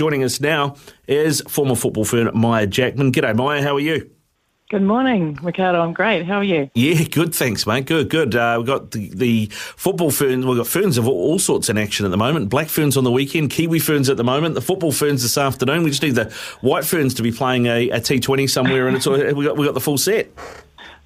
Joining 0.00 0.24
us 0.24 0.40
now 0.40 0.76
is 1.06 1.42
former 1.42 1.74
football 1.74 2.06
fan 2.06 2.30
Maia 2.32 2.66
Jackman. 2.66 3.12
G'day, 3.12 3.36
Maia. 3.36 3.62
How 3.62 3.76
are 3.76 3.80
you? 3.80 4.10
Good 4.70 4.80
morning, 4.80 5.38
Ricardo. 5.42 5.82
I'm 5.82 5.92
great. 5.92 6.24
How 6.24 6.36
are 6.36 6.42
you? 6.42 6.70
Yeah, 6.74 7.04
good. 7.04 7.34
Thanks, 7.34 7.66
mate. 7.66 7.84
Good, 7.84 8.08
good. 8.08 8.34
Uh, 8.34 8.54
we've 8.56 8.66
got 8.66 8.92
the, 8.92 9.10
the 9.10 9.48
football 9.52 10.10
ferns. 10.10 10.46
We've 10.46 10.56
got 10.56 10.66
ferns 10.66 10.96
of 10.96 11.06
all, 11.06 11.32
all, 11.32 11.38
sorts 11.38 11.68
in 11.68 11.76
action 11.76 12.06
at 12.06 12.10
the 12.10 12.16
moment. 12.16 12.48
Black 12.48 12.70
ferns 12.70 12.96
on 12.96 13.04
the 13.04 13.10
weekend, 13.10 13.50
Kiwi 13.50 13.78
ferns 13.78 14.08
at 14.08 14.16
the 14.16 14.24
moment, 14.24 14.54
the 14.54 14.62
football 14.62 14.90
ferns 14.90 15.20
this 15.20 15.36
afternoon. 15.36 15.82
We 15.82 15.90
just 15.90 16.02
need 16.02 16.14
the 16.14 16.32
white 16.62 16.86
ferns 16.86 17.12
to 17.12 17.22
be 17.22 17.30
playing 17.30 17.66
a 17.66 17.90
a 17.90 18.00
T20 18.00 18.48
somewhere, 18.48 18.88
and 18.88 18.96
it's 18.96 19.06
all, 19.06 19.18
we 19.34 19.44
got 19.44 19.58
we 19.58 19.66
got 19.66 19.74
the 19.74 19.82
full 19.82 19.98
set. 19.98 20.30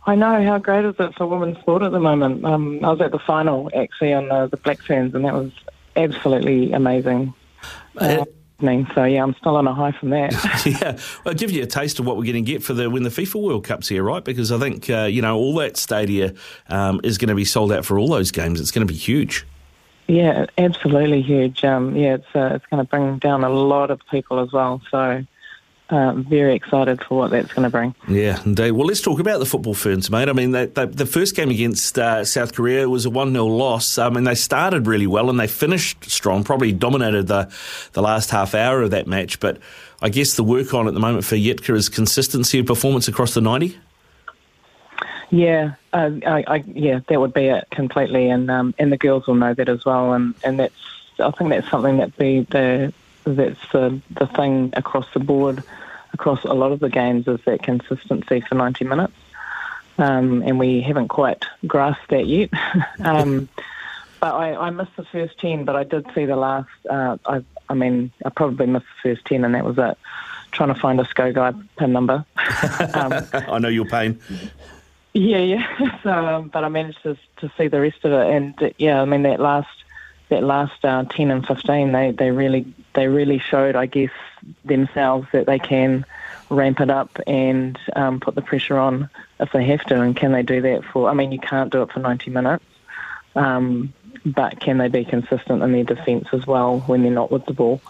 I 0.06 0.14
know. 0.14 0.40
How 0.44 0.58
great 0.58 0.84
is 0.84 0.94
it 1.00 1.16
for 1.16 1.26
women's 1.26 1.58
sport 1.58 1.82
at 1.82 1.90
the 1.90 1.98
moment? 1.98 2.44
Um, 2.44 2.78
I 2.84 2.92
was 2.92 3.00
at 3.00 3.10
the 3.10 3.18
final 3.18 3.72
actually 3.74 4.12
on 4.12 4.28
the, 4.28 4.46
the 4.46 4.56
Black 4.56 4.80
Ferns, 4.82 5.16
and 5.16 5.24
that 5.24 5.34
was 5.34 5.50
absolutely 5.96 6.72
amazing. 6.72 7.34
Uh, 7.96 8.24
so 8.60 9.04
yeah, 9.04 9.22
I'm 9.22 9.34
still 9.34 9.56
on 9.56 9.66
a 9.66 9.74
high 9.74 9.92
from 9.92 10.10
that. 10.10 10.32
yeah, 10.66 10.98
well, 11.24 11.32
it 11.32 11.38
gives 11.38 11.52
you 11.52 11.62
a 11.62 11.66
taste 11.66 11.98
of 11.98 12.06
what 12.06 12.16
we're 12.16 12.24
going 12.24 12.44
to 12.44 12.52
get 12.52 12.62
for 12.62 12.72
the 12.72 12.88
when 12.88 13.02
the 13.02 13.10
FIFA 13.10 13.42
World 13.42 13.64
Cup's 13.64 13.88
here, 13.88 14.02
right? 14.02 14.24
Because 14.24 14.52
I 14.52 14.58
think 14.58 14.88
uh, 14.88 15.04
you 15.04 15.22
know 15.22 15.36
all 15.36 15.54
that 15.56 15.76
stadia 15.76 16.34
um, 16.68 17.00
is 17.02 17.18
going 17.18 17.28
to 17.28 17.34
be 17.34 17.44
sold 17.44 17.72
out 17.72 17.84
for 17.84 17.98
all 17.98 18.08
those 18.08 18.30
games. 18.30 18.60
It's 18.60 18.70
going 18.70 18.86
to 18.86 18.92
be 18.92 18.98
huge. 18.98 19.44
Yeah, 20.06 20.46
absolutely 20.58 21.22
huge. 21.22 21.64
Um, 21.64 21.96
yeah, 21.96 22.14
it's 22.14 22.26
uh, 22.34 22.52
it's 22.54 22.66
going 22.66 22.84
to 22.84 22.88
bring 22.88 23.18
down 23.18 23.42
a 23.42 23.50
lot 23.50 23.90
of 23.90 24.00
people 24.10 24.38
as 24.40 24.52
well. 24.52 24.80
So 24.90 25.24
uh, 25.94 26.12
very 26.14 26.56
excited 26.56 27.02
for 27.04 27.18
what 27.18 27.30
that's 27.30 27.52
going 27.52 27.62
to 27.62 27.70
bring. 27.70 27.94
Yeah, 28.08 28.42
indeed. 28.44 28.72
Well, 28.72 28.86
let's 28.86 29.00
talk 29.00 29.20
about 29.20 29.38
the 29.38 29.46
football 29.46 29.74
ferns, 29.74 30.10
mate. 30.10 30.28
I 30.28 30.32
mean, 30.32 30.50
they, 30.50 30.66
they, 30.66 30.86
the 30.86 31.06
first 31.06 31.36
game 31.36 31.50
against 31.50 31.96
uh, 31.98 32.24
South 32.24 32.52
Korea 32.52 32.88
was 32.88 33.06
a 33.06 33.10
1 33.10 33.32
0 33.32 33.46
loss. 33.46 33.96
I 33.96 34.10
mean, 34.10 34.24
they 34.24 34.34
started 34.34 34.88
really 34.88 35.06
well 35.06 35.30
and 35.30 35.38
they 35.38 35.46
finished 35.46 36.10
strong, 36.10 36.42
probably 36.42 36.72
dominated 36.72 37.28
the, 37.28 37.52
the 37.92 38.02
last 38.02 38.30
half 38.30 38.54
hour 38.54 38.82
of 38.82 38.90
that 38.90 39.06
match. 39.06 39.38
But 39.38 39.58
I 40.02 40.08
guess 40.08 40.34
the 40.34 40.42
work 40.42 40.74
on 40.74 40.88
at 40.88 40.94
the 40.94 41.00
moment 41.00 41.24
for 41.24 41.36
Jitka 41.36 41.74
is 41.76 41.88
consistency 41.88 42.58
of 42.58 42.66
performance 42.66 43.06
across 43.06 43.34
the 43.34 43.40
90. 43.40 43.78
Yeah, 45.30 45.74
uh, 45.92 46.10
I, 46.26 46.44
I, 46.46 46.64
yeah, 46.66 47.00
that 47.08 47.20
would 47.20 47.34
be 47.34 47.46
it 47.46 47.66
completely, 47.70 48.28
and 48.28 48.48
um, 48.50 48.72
and 48.78 48.92
the 48.92 48.96
girls 48.96 49.26
will 49.26 49.34
know 49.34 49.52
that 49.52 49.68
as 49.68 49.84
well, 49.84 50.12
and, 50.12 50.34
and 50.44 50.60
that's 50.60 50.74
I 51.18 51.30
think 51.32 51.50
that's 51.50 51.68
something 51.70 51.96
that 51.96 52.16
the 52.16 52.46
the 52.50 52.92
that's 53.24 53.72
the 53.72 54.00
the 54.10 54.26
thing 54.28 54.72
across 54.76 55.06
the 55.12 55.20
board, 55.20 55.64
across 56.14 56.44
a 56.44 56.54
lot 56.54 56.72
of 56.72 56.80
the 56.80 56.88
games, 56.88 57.28
is 57.28 57.40
that 57.44 57.62
consistency 57.62 58.40
for 58.40 58.54
90 58.54 58.84
minutes. 58.86 59.12
Um, 59.98 60.42
and 60.42 60.58
we 60.58 60.80
haven't 60.80 61.08
quite 61.08 61.44
grasped 61.66 62.08
that 62.08 62.26
yet. 62.26 62.50
um, 63.04 63.48
but 64.20 64.34
I, 64.34 64.54
I, 64.54 64.70
missed 64.70 64.96
the 64.96 65.04
first 65.04 65.38
10, 65.38 65.64
but 65.64 65.76
I 65.76 65.84
did 65.84 66.06
see 66.14 66.24
the 66.24 66.36
last. 66.36 66.70
Uh, 66.88 67.18
I, 67.26 67.44
I, 67.68 67.74
mean, 67.74 68.10
I 68.24 68.30
probably 68.30 68.66
missed 68.66 68.86
the 69.02 69.10
first 69.10 69.26
10, 69.26 69.44
and 69.44 69.54
that 69.54 69.64
was 69.64 69.76
it. 69.76 69.98
Trying 70.52 70.72
to 70.72 70.80
find 70.80 71.00
a 71.00 71.04
SCO 71.04 71.32
guide 71.32 71.56
pin 71.76 71.92
number. 71.92 72.24
um, 72.94 73.12
I 73.32 73.58
know 73.58 73.68
your 73.68 73.84
pain. 73.84 74.20
Yeah, 75.12 75.38
yeah. 75.38 75.98
So, 76.02 76.10
um, 76.10 76.48
but 76.48 76.64
I 76.64 76.68
managed 76.68 77.02
to 77.02 77.16
to 77.38 77.50
see 77.56 77.68
the 77.68 77.80
rest 77.80 78.04
of 78.04 78.12
it, 78.12 78.30
and 78.30 78.74
yeah, 78.78 79.00
I 79.00 79.04
mean 79.04 79.22
that 79.22 79.40
last 79.40 79.68
that 80.28 80.42
last 80.42 80.84
uh, 80.84 81.04
10 81.04 81.30
and 81.30 81.46
15, 81.46 81.92
they, 81.92 82.10
they 82.12 82.30
really 82.30 82.66
they 82.94 83.08
really 83.08 83.38
showed, 83.38 83.76
I 83.76 83.86
guess, 83.86 84.10
themselves 84.64 85.28
that 85.32 85.46
they 85.46 85.58
can 85.58 86.04
ramp 86.50 86.80
it 86.80 86.90
up 86.90 87.18
and 87.26 87.78
um, 87.96 88.20
put 88.20 88.34
the 88.34 88.42
pressure 88.42 88.78
on 88.78 89.08
if 89.40 89.50
they 89.52 89.64
have 89.64 89.82
to. 89.84 90.00
And 90.00 90.16
can 90.16 90.32
they 90.32 90.42
do 90.42 90.60
that 90.62 90.84
for? 90.84 91.08
I 91.08 91.14
mean, 91.14 91.32
you 91.32 91.38
can't 91.38 91.70
do 91.70 91.82
it 91.82 91.92
for 91.92 92.00
90 92.00 92.30
minutes, 92.30 92.64
um, 93.34 93.92
but 94.24 94.60
can 94.60 94.78
they 94.78 94.88
be 94.88 95.04
consistent 95.04 95.62
in 95.62 95.72
their 95.72 95.84
defence 95.84 96.28
as 96.32 96.46
well 96.46 96.80
when 96.80 97.02
they're 97.02 97.12
not 97.12 97.30
with 97.30 97.46
the 97.46 97.54
ball? 97.54 97.80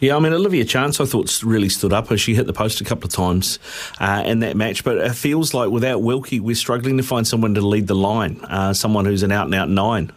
Yeah, 0.00 0.16
I 0.16 0.18
mean, 0.18 0.32
Olivia 0.32 0.64
Chance, 0.64 0.98
I 0.98 1.04
thought 1.04 1.44
really 1.44 1.68
stood 1.68 1.92
up 1.92 2.10
as 2.10 2.20
she 2.20 2.34
hit 2.34 2.48
the 2.48 2.52
post 2.52 2.80
a 2.80 2.84
couple 2.84 3.04
of 3.04 3.12
times 3.12 3.60
uh, 4.00 4.24
in 4.26 4.40
that 4.40 4.56
match. 4.56 4.82
But 4.82 4.98
it 4.98 5.14
feels 5.14 5.54
like 5.54 5.70
without 5.70 6.02
Wilkie, 6.02 6.40
we're 6.40 6.56
struggling 6.56 6.96
to 6.96 7.04
find 7.04 7.24
someone 7.24 7.54
to 7.54 7.60
lead 7.60 7.86
the 7.86 7.94
line, 7.94 8.40
uh, 8.48 8.74
someone 8.74 9.04
who's 9.04 9.22
an 9.22 9.30
out 9.30 9.44
and 9.44 9.54
out 9.54 9.68
nine. 9.68 10.10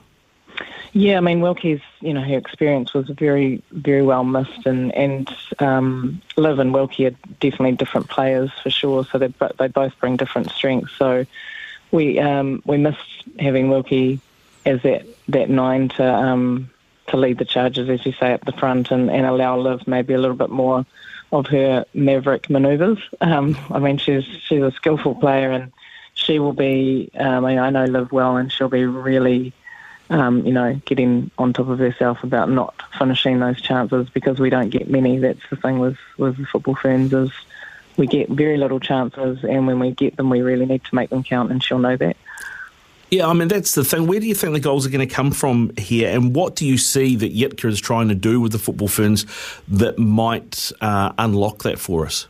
Yeah, 0.97 1.17
I 1.17 1.19
mean, 1.19 1.41
Wilkie's, 1.41 1.81
you 2.00 2.13
know, 2.13 2.22
her 2.22 2.38
experience 2.38 2.94
was 2.94 3.09
very, 3.09 3.61
very 3.72 4.01
well 4.01 4.23
missed, 4.23 4.66
and 4.66 4.95
and 4.95 5.29
um, 5.59 6.22
Liv 6.38 6.57
and 6.57 6.73
Wilkie 6.73 7.07
are 7.07 7.16
definitely 7.41 7.73
different 7.73 8.07
players 8.07 8.50
for 8.63 8.69
sure. 8.69 9.03
So 9.03 9.17
they 9.17 9.33
they 9.59 9.67
both 9.67 10.00
bring 10.00 10.16
different 10.16 10.51
strengths. 10.51 10.94
So 10.94 11.25
we 11.91 12.17
um, 12.19 12.63
we 12.66 12.78
missed 12.78 13.25
having 13.38 13.67
Wilkie 13.69 14.22
as 14.66 14.83
that 14.83 15.06
that 15.28 15.50
nine 15.50 15.89
to 15.89 16.13
um, 16.16 16.69
to 17.07 17.17
lead 17.17 17.39
the 17.39 17.45
charges, 17.45 17.89
as 17.89 18.06
you 18.06 18.13
say, 18.13 18.31
up 18.31 18.45
the 18.45 18.53
front, 18.53 18.89
and, 18.89 19.12
and 19.12 19.25
allow 19.25 19.59
Liv 19.59 19.85
maybe 19.89 20.13
a 20.13 20.17
little 20.17 20.38
bit 20.38 20.50
more 20.50 20.85
of 21.33 21.47
her 21.47 21.83
maverick 21.94 22.50
manoeuvres. 22.50 23.00
Um, 23.19 23.57
I 23.69 23.79
mean, 23.79 23.97
she's 23.97 24.23
she's 24.23 24.62
a 24.62 24.72
skillful 24.72 25.16
player, 25.16 25.51
and 25.51 25.73
she 26.13 26.39
will 26.39 26.53
be. 26.53 27.12
Um, 27.16 27.44
I, 27.44 27.50
mean, 27.50 27.59
I 27.59 27.69
know 27.69 27.83
Liv 27.83 28.13
well, 28.13 28.38
and 28.38 28.50
she'll 28.50 28.69
be 28.69 28.85
really 28.85 29.51
um, 30.09 30.45
you 30.45 30.53
know, 30.53 30.79
getting 30.85 31.31
on 31.38 31.53
top 31.53 31.67
of 31.67 31.79
herself 31.79 32.23
about 32.23 32.49
not 32.49 32.75
finishing 32.97 33.39
those 33.39 33.61
chances 33.61 34.09
because 34.09 34.39
we 34.39 34.49
don't 34.49 34.69
get 34.69 34.89
many. 34.89 35.17
That's 35.17 35.39
the 35.49 35.55
thing 35.55 35.79
with, 35.79 35.97
with 36.17 36.38
the 36.38 36.45
football 36.45 36.75
fans 36.75 37.13
is 37.13 37.31
we 37.97 38.07
get 38.07 38.29
very 38.29 38.57
little 38.57 38.79
chances, 38.79 39.44
and 39.44 39.67
when 39.67 39.79
we 39.79 39.91
get 39.91 40.17
them, 40.17 40.29
we 40.29 40.41
really 40.41 40.65
need 40.65 40.83
to 40.83 40.95
make 40.95 41.09
them 41.09 41.23
count, 41.23 41.51
and 41.51 41.63
she'll 41.63 41.79
know 41.79 41.95
that. 41.97 42.17
Yeah, 43.11 43.27
I 43.27 43.33
mean, 43.33 43.47
that's 43.47 43.75
the 43.75 43.83
thing. 43.83 44.07
Where 44.07 44.19
do 44.19 44.27
you 44.27 44.35
think 44.35 44.53
the 44.53 44.59
goals 44.59 44.85
are 44.85 44.89
going 44.89 45.07
to 45.07 45.13
come 45.13 45.31
from 45.31 45.71
here? 45.77 46.09
And 46.09 46.35
what 46.35 46.55
do 46.55 46.65
you 46.65 46.77
see 46.77 47.15
that 47.15 47.33
Jitka 47.33 47.65
is 47.65 47.79
trying 47.79 48.09
to 48.09 48.15
do 48.15 48.41
with 48.41 48.51
the 48.51 48.59
football 48.59 48.88
ferns 48.88 49.25
that 49.67 49.97
might 49.97 50.71
uh, 50.81 51.13
unlock 51.17 51.63
that 51.63 51.79
for 51.79 52.05
us? 52.05 52.27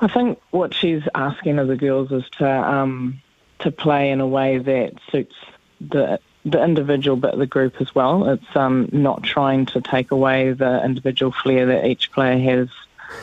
I 0.00 0.08
think 0.08 0.40
what 0.50 0.74
she's 0.74 1.02
asking 1.14 1.58
of 1.58 1.68
the 1.68 1.76
girls 1.76 2.10
is 2.10 2.24
to 2.38 2.48
um, 2.48 3.20
to 3.60 3.70
play 3.70 4.10
in 4.10 4.20
a 4.20 4.26
way 4.26 4.58
that 4.58 4.94
suits 5.10 5.34
the 5.80 6.18
the 6.44 6.62
individual 6.62 7.16
but 7.16 7.38
the 7.38 7.46
group 7.46 7.80
as 7.80 7.94
well. 7.94 8.28
It's 8.28 8.56
um, 8.56 8.88
not 8.92 9.22
trying 9.22 9.66
to 9.66 9.80
take 9.80 10.10
away 10.10 10.52
the 10.52 10.84
individual 10.84 11.32
flair 11.32 11.66
that 11.66 11.86
each 11.86 12.10
player 12.12 12.38
has 12.38 12.68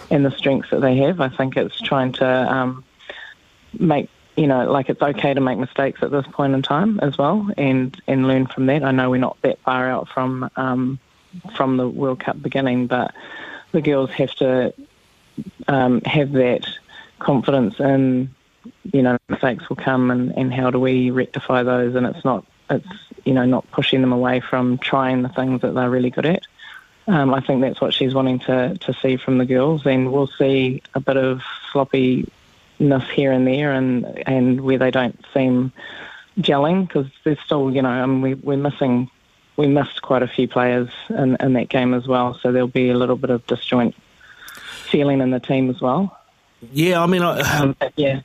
and 0.10 0.26
the 0.26 0.32
strengths 0.32 0.70
that 0.70 0.82
they 0.82 0.98
have. 0.98 1.20
I 1.20 1.30
think 1.30 1.58
it's 1.58 1.80
trying 1.82 2.14
to 2.14 2.28
um, 2.28 2.84
make 3.78 4.10
you 4.38 4.48
know 4.48 4.72
like 4.72 4.90
it's 4.90 5.02
okay 5.02 5.34
to 5.34 5.42
make 5.42 5.58
mistakes 5.58 6.02
at 6.02 6.12
this 6.12 6.26
point 6.32 6.54
in 6.54 6.62
time 6.62 7.00
as 7.02 7.18
well 7.18 7.50
and 7.58 8.00
and 8.08 8.28
learn 8.28 8.48
from 8.48 8.68
that. 8.68 8.84
I 8.84 8.92
know 8.92 9.10
we're 9.10 9.18
not 9.18 9.38
that 9.42 9.60
far 9.60 9.90
out 9.90 10.08
from 10.10 10.50
um, 10.56 11.00
from 11.56 11.78
the 11.78 11.88
World 11.90 12.22
Cup 12.22 12.42
beginning, 12.42 12.88
but 12.88 13.14
the 13.72 13.82
girls 13.82 14.12
have 14.12 14.34
to 14.36 14.74
um, 15.68 16.02
have 16.02 16.32
that 16.34 16.66
confidence 17.20 17.80
in 17.80 18.34
you 18.94 19.02
know 19.02 19.18
mistakes 19.28 19.68
will 19.68 19.76
come 19.76 20.12
and, 20.12 20.32
and 20.38 20.54
how 20.54 20.70
do 20.70 20.80
we 20.80 21.12
rectify 21.12 21.64
those 21.64 21.96
and 21.96 22.06
it's 22.06 22.24
not 22.24 22.46
it's 22.70 22.88
you 23.30 23.36
know 23.36 23.46
not 23.46 23.70
pushing 23.70 24.02
them 24.02 24.12
away 24.12 24.40
from 24.40 24.80
trying 24.80 25.22
the 25.22 25.30
things 25.30 25.62
that 25.62 25.76
they're 25.76 25.90
really 25.90 26.10
good 26.10 26.26
at. 26.26 26.48
Um, 27.08 27.32
I 27.32 27.42
think 27.42 27.62
that's 27.62 27.80
what 27.80 27.94
she's 27.94 28.16
wanting 28.16 28.40
to 28.40 28.76
to 28.76 28.94
see 28.94 29.18
from 29.18 29.38
the 29.38 29.46
girls, 29.46 29.86
and 29.86 30.12
we'll 30.12 30.26
see 30.40 30.82
a 30.96 31.00
bit 31.00 31.16
of 31.16 31.44
sloppiness 31.72 33.08
here 33.14 33.32
and 33.32 33.46
there, 33.46 33.72
and 33.72 34.06
and 34.28 34.62
where 34.62 34.80
they 34.80 34.90
don't 34.90 35.24
seem 35.32 35.72
gelling 36.40 36.88
because 36.88 37.06
there's 37.24 37.40
still 37.42 37.70
you 37.70 37.84
know 37.84 37.90
I 37.90 38.06
mean, 38.08 38.22
we 38.22 38.34
we're 38.34 38.58
missing 38.58 39.12
we 39.58 39.68
missed 39.68 40.02
quite 40.02 40.24
a 40.24 40.28
few 40.28 40.48
players 40.48 40.90
in, 41.10 41.38
in 41.40 41.54
that 41.54 41.70
game 41.70 41.94
as 41.94 42.08
well, 42.08 42.34
so 42.42 42.52
there'll 42.52 42.68
be 42.68 42.90
a 42.90 42.98
little 42.98 43.18
bit 43.18 43.30
of 43.30 43.46
disjoint 43.46 43.94
feeling 44.90 45.22
in 45.22 45.30
the 45.30 45.40
team 45.40 45.70
as 45.70 45.80
well. 45.80 46.18
Yeah, 46.74 47.04
I 47.04 47.06
mean, 47.06 47.22
I, 47.22 47.42
um, 47.60 47.76
yeah. 47.96 48.22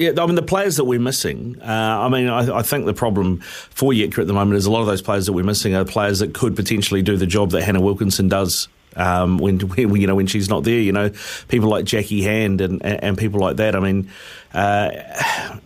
Yeah, 0.00 0.12
I 0.16 0.24
mean 0.24 0.34
the 0.34 0.40
players 0.40 0.76
that 0.76 0.84
we're 0.84 0.98
missing. 0.98 1.60
Uh, 1.60 1.66
I 1.66 2.08
mean, 2.08 2.26
I, 2.26 2.60
I, 2.60 2.62
think 2.62 2.86
the 2.86 2.94
problem 2.94 3.40
for 3.40 3.92
Jitka 3.92 4.20
at 4.20 4.26
the 4.26 4.32
moment 4.32 4.56
is 4.56 4.64
a 4.64 4.70
lot 4.70 4.80
of 4.80 4.86
those 4.86 5.02
players 5.02 5.26
that 5.26 5.34
we're 5.34 5.44
missing 5.44 5.74
are 5.74 5.84
players 5.84 6.20
that 6.20 6.32
could 6.32 6.56
potentially 6.56 7.02
do 7.02 7.18
the 7.18 7.26
job 7.26 7.50
that 7.50 7.64
Hannah 7.64 7.82
Wilkinson 7.82 8.26
does 8.26 8.68
um, 8.96 9.36
when, 9.36 9.58
when, 9.60 10.00
you 10.00 10.06
know 10.06 10.14
when 10.14 10.26
she's 10.26 10.48
not 10.48 10.64
there. 10.64 10.80
You 10.80 10.92
know, 10.92 11.10
people 11.48 11.68
like 11.68 11.84
Jacqui 11.84 12.22
Hand 12.22 12.62
and 12.62 12.82
and, 12.82 13.18
people 13.18 13.40
like 13.40 13.56
that. 13.56 13.76
I 13.76 13.80
mean. 13.80 14.10
Uh, 14.54 15.58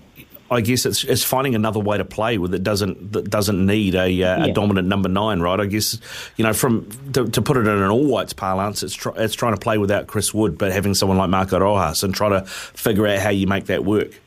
I 0.50 0.60
guess 0.60 0.84
it's, 0.84 1.02
it's 1.04 1.24
finding 1.24 1.54
another 1.54 1.80
way 1.80 1.96
to 1.96 2.04
play 2.04 2.36
with 2.38 2.54
it 2.54 2.62
doesn't 2.62 3.12
that 3.12 3.28
doesn't 3.30 3.64
need 3.64 3.94
a, 3.94 4.02
uh, 4.02 4.06
yeah. 4.06 4.44
a 4.44 4.52
dominant 4.52 4.86
number 4.86 5.08
nine, 5.08 5.40
right? 5.40 5.58
I 5.58 5.66
guess 5.66 5.98
you 6.36 6.44
know 6.44 6.52
from 6.52 6.88
to, 7.12 7.26
to 7.28 7.42
put 7.42 7.56
it 7.56 7.60
in 7.60 7.68
an 7.68 7.90
all 7.90 8.06
whites 8.06 8.34
parlance, 8.34 8.82
it's 8.82 8.94
try, 8.94 9.14
it's 9.16 9.34
trying 9.34 9.54
to 9.54 9.60
play 9.60 9.78
without 9.78 10.06
Chris 10.06 10.34
Wood, 10.34 10.58
but 10.58 10.70
having 10.70 10.94
someone 10.94 11.18
like 11.18 11.30
Marco 11.30 11.58
Rojas 11.58 12.02
and 12.02 12.14
try 12.14 12.28
to 12.28 12.42
figure 12.44 13.06
out 13.06 13.20
how 13.20 13.30
you 13.30 13.46
make 13.46 13.66
that 13.66 13.84
work. 13.84 14.20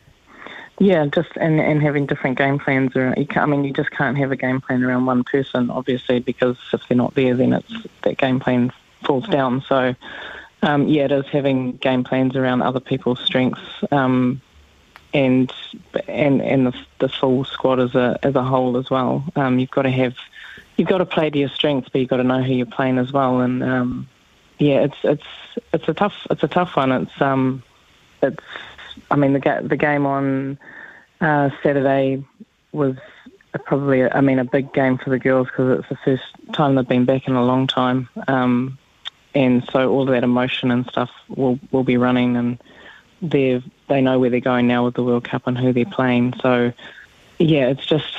Yeah, 0.80 1.08
just 1.08 1.30
and, 1.38 1.60
and 1.60 1.82
having 1.82 2.06
different 2.06 2.38
game 2.38 2.60
plans. 2.60 2.96
Around, 2.96 3.18
you 3.18 3.26
can't, 3.26 3.44
I 3.44 3.46
mean, 3.48 3.64
you 3.64 3.74
just 3.74 3.90
can't 3.90 4.18
have 4.18 4.32
a 4.32 4.36
game 4.36 4.62
plan 4.62 4.84
around 4.84 5.08
one 5.08 5.24
person, 5.24 5.72
obviously, 5.72 6.20
because 6.20 6.58
if 6.72 6.88
they're 6.88 6.98
not 6.98 7.16
there, 7.16 7.36
then 7.36 7.54
it's 7.54 7.74
that 8.04 8.18
game 8.18 8.40
plan 8.40 8.72
falls 9.04 9.28
down. 9.28 9.62
So, 9.62 9.96
um, 10.62 10.88
yeah, 10.88 11.06
it 11.06 11.12
is 11.12 11.26
having 11.28 11.78
game 11.78 12.04
plans 12.04 12.36
around 12.36 12.62
other 12.62 12.80
people's 12.80 13.20
strengths, 13.20 13.62
um, 13.92 14.40
and 15.16 15.52
and 16.08 16.42
and 16.44 16.68
the, 16.68 16.74
the 17.00 17.10
full 17.10 17.44
squad 17.44 17.80
as 17.80 17.96
a 17.96 18.20
as 18.22 18.36
a 18.36 18.44
whole 18.44 18.78
as 18.78 18.92
well. 18.92 19.24
Um, 19.36 19.58
you've 19.58 19.72
got 19.72 19.84
to 19.84 19.92
have 19.92 20.16
you've 20.76 20.88
got 20.88 21.00
to 21.00 21.06
play 21.06 21.32
to 21.32 21.40
your 21.40 21.50
strengths, 21.50 21.90
but 21.90 22.02
you've 22.02 22.10
got 22.10 22.18
to 22.18 22.24
know 22.24 22.44
who 22.44 22.54
you're 22.54 22.68
playing 22.68 23.00
as 23.00 23.12
well. 23.12 23.40
And 23.40 23.64
um, 23.64 24.08
yeah, 24.60 24.84
it's 24.84 24.98
it's 25.04 25.28
it's 25.74 25.88
a 25.88 25.94
tough 25.96 26.28
it's 26.30 26.44
a 26.44 26.48
tough 26.48 26.76
one. 26.76 26.92
It's 26.92 27.22
um 27.22 27.64
it's 28.22 28.44
I 29.12 29.16
mean, 29.16 29.34
the, 29.34 29.62
the 29.64 29.78
game 29.78 30.06
on 30.06 30.58
uh, 31.22 31.50
Saturday 31.64 32.24
was 32.72 32.96
probably, 33.66 34.04
I 34.04 34.22
mean, 34.22 34.40
a 34.40 34.46
big 34.46 34.74
game 34.74 34.98
for 34.98 35.10
the 35.10 35.20
girls 35.20 35.48
because 35.48 35.80
it's 35.80 35.90
the 35.90 35.98
first 36.06 36.24
time 36.54 36.76
they've 36.76 36.88
been 36.88 37.06
back 37.06 37.28
in 37.28 37.36
a 37.36 37.44
long 37.44 37.68
time. 37.68 38.10
Um, 38.28 38.78
and 39.34 39.68
so 39.72 39.92
all 39.92 40.06
that 40.06 40.24
emotion 40.24 40.72
and 40.72 40.86
stuff 40.88 41.10
will, 41.28 41.60
will 41.72 41.84
be 41.84 41.98
running 41.98 42.38
and 42.38 42.58
they 43.22 43.64
they 43.88 44.02
know 44.02 44.20
where 44.20 44.30
they're 44.30 44.40
going 44.40 44.68
now 44.68 44.86
with 44.86 44.96
the 44.96 45.04
World 45.04 45.24
Cup 45.24 45.48
and 45.48 45.58
who 45.58 45.74
they're 45.74 45.86
playing. 45.86 46.34
So, 46.42 46.74
yeah, 47.40 47.70
it's 47.70 47.86
just, 47.86 48.16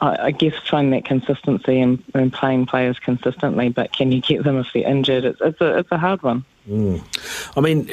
I, 0.00 0.26
I 0.26 0.30
guess, 0.30 0.54
finding 0.68 0.92
that 0.92 1.04
consistency 1.04 1.80
and, 1.80 2.02
and, 2.14 2.32
playing 2.32 2.66
players 2.66 2.98
consistently, 2.98 3.68
but 3.70 3.92
can 3.92 4.12
you 4.12 4.20
get 4.20 4.44
them 4.44 4.58
if 4.58 4.68
they're 4.72 4.88
injured? 4.88 5.24
It's, 5.24 5.40
it's, 5.40 5.60
a, 5.60 5.78
it's 5.78 5.90
a 5.90 5.98
hard 5.98 6.22
one. 6.22 6.44
Mm. 6.68 7.02
I 7.56 7.60
mean, 7.60 7.88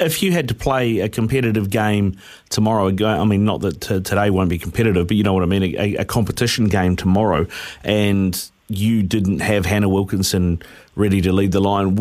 if 0.00 0.22
you 0.22 0.32
had 0.32 0.48
to 0.48 0.54
play 0.54 1.00
a 1.00 1.08
competitive 1.08 1.68
game 1.68 2.18
tomorrow, 2.48 2.94
I 3.04 3.24
mean, 3.24 3.44
not 3.44 3.60
that 3.60 3.80
t- 3.80 4.00
today 4.00 4.30
won't 4.30 4.48
be 4.48 4.58
competitive, 4.58 5.06
but 5.06 5.16
you 5.16 5.22
know 5.22 5.34
what 5.34 5.42
I 5.42 5.46
mean, 5.46 5.62
a, 5.62 5.96
a, 5.96 6.04
competition 6.04 6.68
game 6.68 6.96
tomorrow, 6.96 7.46
and 7.82 8.50
you 8.68 9.02
didn't 9.02 9.40
have 9.40 9.66
Hannah 9.66 9.88
Wilkinson 9.88 10.62
ready 10.94 11.20
to 11.20 11.32
lead 11.32 11.52
the 11.52 11.60
line, 11.60 11.96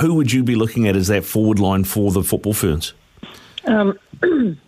who 0.00 0.14
would 0.14 0.32
you 0.32 0.42
be 0.42 0.54
looking 0.54 0.88
at 0.88 0.96
as 0.96 1.08
that 1.08 1.24
forward 1.24 1.58
line 1.58 1.84
for 1.84 2.10
the 2.10 2.22
football 2.22 2.54
ferns? 2.54 2.94
Um, 3.64 3.98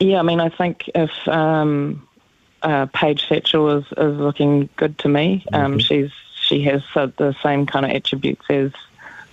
yeah, 0.00 0.18
I 0.18 0.22
mean, 0.22 0.40
I 0.40 0.48
think 0.50 0.90
if 0.94 1.10
um, 1.28 2.06
uh, 2.62 2.86
Paige 2.86 3.26
Satchell 3.28 3.78
is, 3.78 3.86
is 3.96 4.18
looking 4.18 4.68
good 4.76 4.98
to 4.98 5.08
me, 5.08 5.44
um, 5.52 5.72
mm-hmm. 5.72 5.78
she's 5.78 6.10
she 6.40 6.62
has 6.62 6.82
the 6.94 7.34
same 7.42 7.66
kind 7.66 7.84
of 7.84 7.90
attributes 7.90 8.44
as 8.48 8.70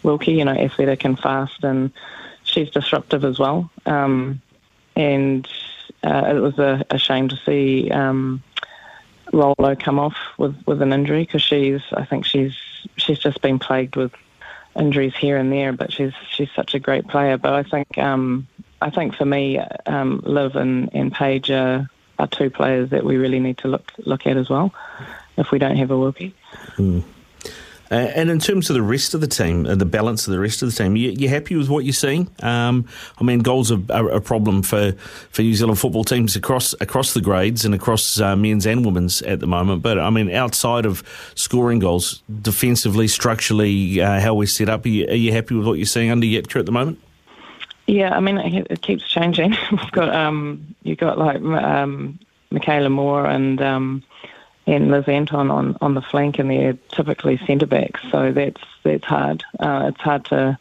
Wilkie, 0.02 0.34
you 0.34 0.46
know, 0.46 0.52
athletic 0.52 1.06
and 1.06 1.20
fast, 1.20 1.64
and 1.64 1.92
she's 2.44 2.70
disruptive 2.72 3.24
as 3.24 3.40
well. 3.40 3.70
Um, 3.86 4.42
and 4.96 5.48
uh, 6.04 6.34
it 6.36 6.40
was 6.40 6.58
a, 6.60 6.84
a, 6.90 6.98
shame 6.98 7.30
to 7.30 7.38
see 7.46 7.90
um, 7.92 8.42
Rolo 9.32 9.76
come 9.76 10.00
off 10.00 10.18
with, 10.38 10.56
with 10.66 10.82
an 10.82 10.92
injury 10.92 11.24
because 11.24 11.42
she's, 11.42 11.82
I 11.94 12.06
think 12.06 12.26
she's 12.26 12.56
she's 12.98 13.20
just 13.20 13.42
been 13.42 13.60
plagued 13.60 13.96
with 13.96 14.12
injuries 14.76 15.16
here 15.16 15.38
and 15.38 15.52
there, 15.52 15.72
but 15.72 15.94
she's 15.94 16.14
she's 16.32 16.52
such 16.56 16.74
a 16.74 16.80
great 16.80 17.08
player. 17.08 17.38
But 17.38 17.54
I 17.54 17.64
think 17.64 17.98
um, 17.98 18.48
I 18.82 18.90
think 18.90 19.16
for 19.16 19.26
me, 19.26 19.60
um, 19.86 20.22
Liv 20.26 20.56
and, 20.56 20.90
and 20.94 21.12
Paige 21.12 21.50
are, 21.52 21.90
are 22.20 22.28
two 22.28 22.50
players 22.50 22.90
that 22.90 23.04
we 23.04 23.18
really 23.18 23.40
need 23.40 23.58
to 23.60 23.68
look 23.68 23.92
look 24.06 24.28
at 24.28 24.38
as 24.38 24.50
well 24.50 24.74
if 25.38 25.52
we 25.52 25.60
don't 25.60 25.78
have 25.78 25.92
a 25.92 25.98
Wilkie. 25.98 26.34
Mm. 26.78 27.04
Uh, 27.92 28.10
and 28.16 28.32
in 28.32 28.40
terms 28.40 28.72
of 28.72 28.74
the 28.74 28.82
rest 28.82 29.14
of 29.14 29.22
the 29.22 29.28
team, 29.28 29.68
uh, 29.68 29.76
the 29.76 29.86
balance 29.86 30.26
of 30.26 30.34
the 30.34 30.40
rest 30.40 30.64
of 30.64 30.72
the 30.72 30.76
team, 30.76 30.96
you, 30.96 31.12
you 31.12 31.30
happy 31.30 31.56
with 31.56 31.70
what 31.70 31.86
you're 31.86 31.94
seeing? 31.94 32.28
Um, 32.42 32.88
I 33.20 33.24
mean, 33.24 33.40
goals 33.40 33.72
are, 33.72 33.80
are, 33.92 34.10
a 34.10 34.20
problem 34.20 34.64
for, 34.64 34.94
for 35.30 35.44
New 35.44 35.54
Zealand 35.54 35.78
football 35.78 36.04
teams 36.04 36.36
across 36.36 36.74
across 36.82 37.14
the 37.14 37.22
grades 37.22 37.66
and 37.66 37.76
across 37.76 38.20
uh, 38.20 38.36
men's 38.36 38.66
and 38.66 38.84
women's 38.84 39.22
at 39.22 39.42
the 39.42 39.48
moment. 39.48 39.84
But 39.84 40.00
I 40.00 40.10
mean, 40.10 40.32
outside 40.32 40.88
of 40.88 41.04
scoring 41.36 41.78
goals, 41.78 42.24
defensively, 42.42 43.08
structurally, 43.08 44.02
uh, 44.02 44.20
how 44.20 44.34
we're 44.34 44.48
set 44.48 44.70
up, 44.70 44.86
are 44.86 44.90
you, 44.90 45.08
are 45.08 45.14
you, 45.14 45.32
happy 45.32 45.54
with 45.54 45.68
what 45.68 45.74
you're 45.74 45.86
seeing 45.86 46.10
under 46.10 46.26
Jitka 46.26 46.62
at 46.62 46.66
the 46.66 46.72
moment? 46.72 47.00
Yeah, 47.86 48.16
I 48.16 48.20
mean, 48.22 48.38
it, 48.38 48.68
it 48.70 48.82
keeps 48.82 49.08
changing. 49.08 49.52
We've 49.72 49.92
got 49.92 50.14
um, 50.16 50.76
you 50.84 50.96
got 50.96 51.18
like 51.18 51.42
um, 51.42 52.20
Meikayla 52.52 52.92
Moore 52.92 53.26
and. 53.26 53.62
Um, 53.62 54.04
and 54.66 54.92
Liz 54.92 55.10
Anton 55.10 55.52
on, 55.52 55.78
on 55.82 55.94
the 55.94 56.02
flank, 56.02 56.40
and 56.40 56.50
they're 56.50 56.78
typically 56.88 57.38
centre 57.46 57.66
backs, 57.66 58.00
so 58.10 58.32
that's 58.32 58.62
that's 58.84 59.04
hard. 59.04 59.44
Uh, 59.60 59.92
it's 59.94 60.00
hard 60.00 60.24
to 60.24 60.58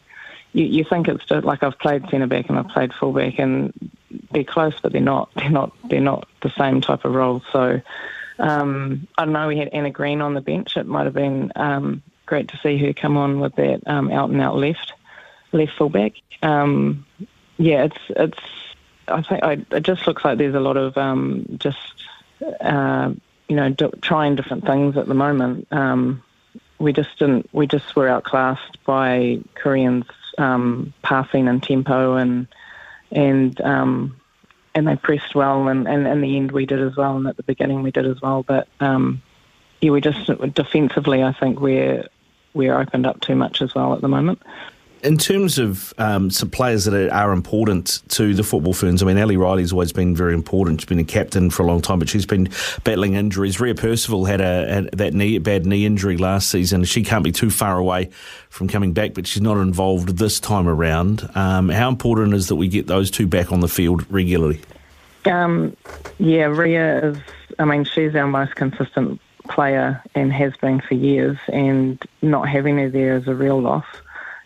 you, 0.53 0.65
you 0.65 0.83
think 0.83 1.07
it's 1.07 1.25
just 1.25 1.45
like 1.45 1.63
I've 1.63 1.77
played 1.79 2.09
centre 2.09 2.27
back 2.27 2.49
and 2.49 2.57
I've 2.57 2.69
played 2.69 2.93
full 2.93 3.11
back, 3.11 3.39
and 3.39 3.73
they're 4.31 4.43
close, 4.43 4.79
but 4.81 4.91
they're 4.91 5.01
not. 5.01 5.29
They're 5.35 5.49
not. 5.49 5.73
They're 5.89 5.99
not 5.99 6.27
the 6.41 6.51
same 6.51 6.81
type 6.81 7.05
of 7.05 7.13
role. 7.13 7.41
So 7.51 7.81
um, 8.39 9.07
I 9.17 9.25
don't 9.25 9.33
know. 9.33 9.47
We 9.47 9.57
had 9.57 9.69
Anna 9.69 9.89
Green 9.89 10.21
on 10.21 10.33
the 10.33 10.41
bench. 10.41 10.77
It 10.77 10.85
might 10.85 11.05
have 11.05 11.13
been 11.13 11.51
um, 11.55 12.03
great 12.25 12.47
to 12.49 12.57
see 12.57 12.77
her 12.77 12.93
come 12.93 13.17
on 13.17 13.39
with 13.39 13.55
that 13.55 13.81
um, 13.87 14.11
out 14.11 14.29
and 14.29 14.41
out 14.41 14.57
left 14.57 14.93
left 15.53 15.73
fullback. 15.77 16.13
Um, 16.41 17.05
yeah, 17.57 17.85
it's 17.85 17.99
it's. 18.09 18.39
I 19.07 19.21
think 19.21 19.43
I, 19.43 19.65
it 19.71 19.83
just 19.83 20.07
looks 20.07 20.23
like 20.23 20.37
there's 20.37 20.55
a 20.55 20.59
lot 20.59 20.77
of 20.77 20.97
um, 20.97 21.45
just. 21.59 21.77
Uh, 22.59 23.13
you 23.47 23.55
know, 23.55 23.71
trying 24.01 24.35
different 24.35 24.65
things 24.65 24.97
at 24.97 25.05
the 25.05 25.13
moment. 25.13 25.67
Um, 25.71 26.23
we 26.79 26.93
just 26.93 27.17
didn't. 27.19 27.49
We 27.53 27.67
just 27.67 27.95
were 27.95 28.09
outclassed 28.09 28.83
by 28.85 29.39
Koreans 29.55 30.05
um, 30.37 30.93
passing 31.01 31.47
and 31.47 31.61
tempo, 31.61 32.15
and 32.15 32.47
and 33.11 33.59
um, 33.61 34.19
and 34.75 34.87
they 34.87 34.95
pressed 34.95 35.35
well, 35.35 35.67
and, 35.67 35.87
and 35.87 36.07
in 36.07 36.21
the 36.21 36.35
end 36.37 36.51
we 36.51 36.65
did 36.65 36.81
as 36.81 36.95
well, 36.95 37.15
and 37.17 37.27
at 37.27 37.37
the 37.37 37.43
beginning 37.43 37.83
we 37.83 37.91
did 37.91 38.05
as 38.05 38.21
well. 38.21 38.43
But 38.43 38.67
um, 38.79 39.21
yeah, 39.81 39.91
we 39.91 40.01
just 40.01 40.25
defensively, 40.53 41.23
I 41.23 41.33
think 41.33 41.59
we're 41.59 42.07
we're 42.53 42.77
opened 42.77 43.05
up 43.05 43.21
too 43.21 43.35
much 43.35 43.61
as 43.61 43.73
well 43.75 43.93
at 43.93 44.01
the 44.01 44.07
moment 44.07 44.41
in 45.03 45.17
terms 45.17 45.59
of 45.59 45.93
um, 45.97 46.29
some 46.29 46.49
players 46.49 46.85
that 46.85 47.09
are, 47.11 47.33
important 47.33 48.01
to 48.09 48.33
the 48.33 48.43
football 48.43 48.73
ferns, 48.73 49.01
I 49.01 49.05
mean, 49.05 49.17
Ali 49.17 49.37
Riley's 49.37 49.71
always 49.71 49.91
been 49.91 50.15
very 50.15 50.33
important. 50.33 50.81
She's 50.81 50.87
been 50.87 50.99
a 50.99 51.03
captain 51.03 51.49
for 51.49 51.63
a 51.63 51.65
long 51.65 51.81
time, 51.81 51.99
but 51.99 52.07
she's 52.07 52.25
been 52.25 52.49
battling 52.83 53.15
injuries. 53.15 53.59
Ria 53.59 53.73
Percival 53.73 54.25
had 54.25 54.39
a 54.39 54.87
that 54.93 55.13
knee, 55.13 55.37
bad 55.39 55.65
knee 55.65 55.85
injury 55.85 56.17
last 56.17 56.49
season. 56.49 56.83
She 56.83 57.03
can't 57.03 57.23
be 57.23 57.31
too 57.31 57.49
far 57.49 57.77
away 57.77 58.09
from 58.49 58.67
coming 58.67 58.93
back, 58.93 59.13
but 59.13 59.25
she's 59.25 59.41
not 59.41 59.57
involved 59.57 60.17
this 60.17 60.39
time 60.39 60.67
around. 60.67 61.27
Um, 61.35 61.69
how 61.69 61.89
important 61.89 62.33
is 62.33 62.47
that 62.47 62.55
we 62.55 62.67
get 62.67 62.87
those 62.87 63.09
two 63.09 63.27
back 63.27 63.51
on 63.51 63.59
the 63.59 63.67
field 63.67 64.09
regularly? 64.11 64.61
Um, 65.25 65.75
yeah, 66.19 66.45
Ria 66.45 67.09
is. 67.09 67.17
I 67.59 67.65
mean, 67.65 67.83
she's 67.83 68.15
our 68.15 68.27
most 68.27 68.55
consistent 68.55 69.19
player 69.49 70.01
and 70.15 70.31
has 70.31 70.55
been 70.57 70.81
for 70.81 70.93
years, 70.93 71.37
and 71.51 72.01
not 72.21 72.47
having 72.47 72.77
her 72.77 72.89
there 72.89 73.17
is 73.17 73.27
a 73.27 73.33
real 73.33 73.59
loss 73.59 73.85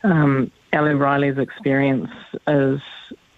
um, 0.04 0.52
Ali 0.74 0.94
Riley's 0.94 1.38
experience 1.38 2.12
is 2.48 2.82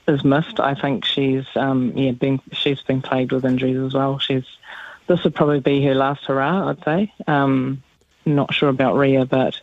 is 0.07 0.23
missed. 0.23 0.59
I 0.59 0.73
think 0.73 1.05
she's 1.05 1.45
um, 1.55 1.93
yeah 1.95 2.11
been 2.11 2.41
she's 2.51 2.81
been 2.81 3.01
plagued 3.01 3.31
with 3.31 3.45
injuries 3.45 3.77
as 3.77 3.93
well. 3.93 4.19
She's 4.19 4.45
this 5.07 5.23
would 5.23 5.35
probably 5.35 5.59
be 5.59 5.83
her 5.85 5.95
last 5.95 6.25
hurrah, 6.25 6.69
I'd 6.69 6.83
say. 6.83 7.13
Um, 7.27 7.83
not 8.25 8.53
sure 8.53 8.69
about 8.69 8.95
Ria, 8.95 9.25
but 9.25 9.59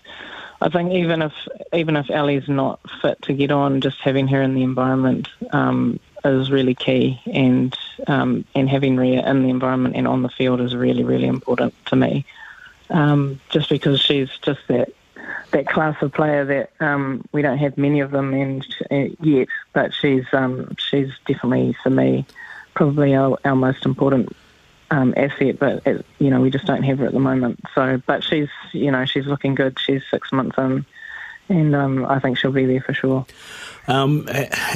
I 0.60 0.68
think 0.68 0.92
even 0.92 1.22
if 1.22 1.32
even 1.72 1.96
if 1.96 2.10
Ali's 2.10 2.48
not 2.48 2.80
fit 3.02 3.20
to 3.22 3.32
get 3.32 3.50
on, 3.50 3.80
just 3.80 4.00
having 4.00 4.28
her 4.28 4.42
in 4.42 4.54
the 4.54 4.62
environment 4.62 5.28
um, 5.52 6.00
is 6.24 6.50
really 6.50 6.74
key, 6.74 7.20
and 7.32 7.76
um, 8.06 8.44
and 8.54 8.68
having 8.68 8.96
Ria 8.96 9.28
in 9.28 9.42
the 9.42 9.50
environment 9.50 9.96
and 9.96 10.08
on 10.08 10.22
the 10.22 10.28
field 10.28 10.60
is 10.60 10.74
really 10.74 11.04
really 11.04 11.28
important 11.28 11.74
to 11.86 11.96
me. 11.96 12.24
Um, 12.88 13.40
just 13.50 13.68
because 13.68 14.00
she's 14.00 14.30
just 14.42 14.60
that 14.68 14.92
that 15.50 15.66
class 15.66 16.00
of 16.02 16.12
player 16.12 16.44
that 16.44 16.70
um, 16.80 17.24
we 17.32 17.42
don't 17.42 17.58
have 17.58 17.78
many 17.78 18.00
of 18.00 18.10
them 18.10 18.34
and 18.34 18.66
uh, 18.90 19.14
yet, 19.20 19.48
but 19.72 19.94
she's 19.94 20.24
um, 20.32 20.74
she's 20.78 21.10
definitely 21.26 21.76
for 21.82 21.90
me 21.90 22.26
probably 22.74 23.14
our, 23.14 23.38
our 23.44 23.56
most 23.56 23.86
important 23.86 24.34
um, 24.90 25.14
asset. 25.16 25.58
But 25.58 25.86
it, 25.86 26.04
you 26.18 26.30
know 26.30 26.40
we 26.40 26.50
just 26.50 26.66
don't 26.66 26.82
have 26.82 26.98
her 26.98 27.06
at 27.06 27.12
the 27.12 27.20
moment. 27.20 27.60
So, 27.74 28.00
but 28.06 28.24
she's 28.24 28.48
you 28.72 28.90
know 28.90 29.04
she's 29.04 29.26
looking 29.26 29.54
good. 29.54 29.78
She's 29.78 30.02
six 30.10 30.32
months 30.32 30.58
in, 30.58 30.84
and 31.48 31.74
um, 31.74 32.04
I 32.06 32.18
think 32.18 32.38
she'll 32.38 32.52
be 32.52 32.66
there 32.66 32.80
for 32.80 32.94
sure. 32.94 33.26
Um, 33.88 34.28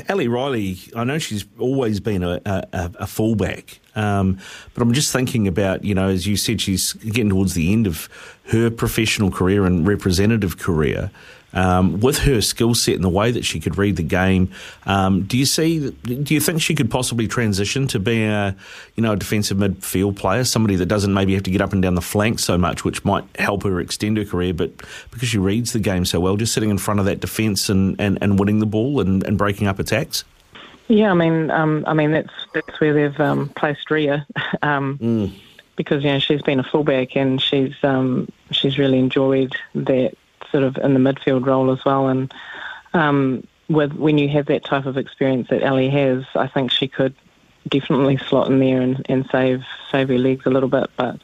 Ali 0.08 0.28
Riley, 0.28 0.78
I 0.94 1.04
know 1.04 1.18
she's 1.18 1.44
always 1.58 1.98
been 1.98 2.22
a, 2.22 2.40
a, 2.46 2.90
a 3.00 3.06
fullback, 3.06 3.80
um, 3.96 4.38
but 4.72 4.82
I'm 4.82 4.92
just 4.92 5.12
thinking 5.12 5.48
about, 5.48 5.84
you 5.84 5.94
know, 5.94 6.08
as 6.08 6.26
you 6.26 6.36
said, 6.36 6.60
she's 6.60 6.92
getting 6.92 7.30
towards 7.30 7.54
the 7.54 7.72
end 7.72 7.86
of 7.86 8.08
her 8.44 8.70
professional 8.70 9.30
career 9.30 9.66
and 9.66 9.86
representative 9.86 10.58
career. 10.58 11.10
Um, 11.52 12.00
with 12.00 12.18
her 12.18 12.40
skill 12.40 12.74
set 12.74 12.94
and 12.94 13.04
the 13.04 13.08
way 13.08 13.30
that 13.30 13.44
she 13.44 13.60
could 13.60 13.78
read 13.78 13.96
the 13.96 14.02
game, 14.02 14.50
um, 14.86 15.22
do 15.22 15.36
you 15.36 15.46
see? 15.46 15.90
Do 15.90 16.34
you 16.34 16.40
think 16.40 16.60
she 16.60 16.74
could 16.74 16.90
possibly 16.90 17.26
transition 17.28 17.86
to 17.88 17.98
being 17.98 18.30
a, 18.30 18.56
you 18.96 19.02
know, 19.02 19.12
a 19.12 19.16
defensive 19.16 19.58
midfield 19.58 20.16
player, 20.16 20.44
somebody 20.44 20.76
that 20.76 20.86
doesn't 20.86 21.12
maybe 21.12 21.34
have 21.34 21.42
to 21.44 21.50
get 21.50 21.60
up 21.60 21.72
and 21.72 21.82
down 21.82 21.94
the 21.94 22.00
flank 22.00 22.38
so 22.38 22.56
much, 22.56 22.84
which 22.84 23.04
might 23.04 23.24
help 23.38 23.62
her 23.64 23.80
extend 23.80 24.16
her 24.16 24.24
career, 24.24 24.54
but 24.54 24.70
because 25.10 25.28
she 25.28 25.38
reads 25.38 25.72
the 25.72 25.78
game 25.78 26.04
so 26.04 26.20
well, 26.20 26.36
just 26.36 26.52
sitting 26.52 26.70
in 26.70 26.78
front 26.78 27.00
of 27.00 27.06
that 27.06 27.20
defence 27.20 27.68
and, 27.68 28.00
and, 28.00 28.18
and 28.20 28.38
winning 28.38 28.58
the 28.58 28.66
ball 28.66 29.00
and, 29.00 29.24
and 29.24 29.38
breaking 29.38 29.66
up 29.66 29.78
attacks? 29.78 30.24
Yeah, 30.90 31.12
I 31.12 31.14
mean, 31.14 31.50
um, 31.52 31.84
I 31.86 31.94
mean 31.94 32.10
that's 32.10 32.32
that's 32.52 32.80
where 32.80 32.92
they've 32.92 33.20
um, 33.20 33.48
placed 33.50 33.88
Ria, 33.90 34.26
um, 34.62 34.98
mm. 34.98 35.32
because 35.76 36.02
you 36.02 36.10
know 36.10 36.18
she's 36.18 36.42
been 36.42 36.58
a 36.58 36.64
fullback 36.64 37.16
and 37.16 37.40
she's 37.40 37.74
um, 37.84 38.28
she's 38.50 38.76
really 38.76 38.98
enjoyed 38.98 39.54
that 39.76 40.14
sort 40.50 40.64
of 40.64 40.76
in 40.78 40.94
the 40.94 41.00
midfield 41.00 41.46
role 41.46 41.70
as 41.70 41.84
well. 41.84 42.08
And 42.08 42.32
um, 42.94 43.46
with 43.68 43.92
when 43.94 44.18
you 44.18 44.28
have 44.30 44.46
that 44.46 44.64
type 44.64 44.86
of 44.86 44.96
experience 44.96 45.48
that 45.48 45.62
Ali 45.62 45.88
has, 45.90 46.24
I 46.34 46.46
think 46.46 46.70
she 46.70 46.88
could 46.88 47.14
definitely 47.68 48.16
slot 48.16 48.48
in 48.48 48.58
there 48.58 48.80
and, 48.80 49.04
and 49.08 49.28
save 49.30 49.64
save 49.90 50.08
her 50.08 50.18
legs 50.18 50.46
a 50.46 50.50
little 50.50 50.68
bit. 50.68 50.90
But 50.96 51.20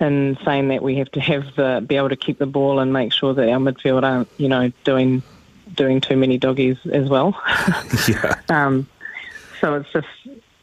in 0.00 0.38
saying 0.44 0.68
that, 0.68 0.82
we 0.82 0.96
have 0.96 1.10
to 1.12 1.20
have 1.20 1.54
the 1.56 1.84
be 1.86 1.96
able 1.96 2.08
to 2.08 2.16
keep 2.16 2.38
the 2.38 2.46
ball 2.46 2.78
and 2.78 2.92
make 2.92 3.12
sure 3.12 3.34
that 3.34 3.48
our 3.48 3.58
midfield 3.58 4.02
aren't 4.02 4.28
you 4.36 4.48
know 4.48 4.72
doing 4.84 5.22
doing 5.74 6.00
too 6.00 6.16
many 6.16 6.38
doggies 6.38 6.78
as 6.92 7.08
well. 7.08 7.40
yeah. 8.08 8.40
Um, 8.48 8.88
so 9.60 9.74
it's 9.74 9.92
just 9.92 10.08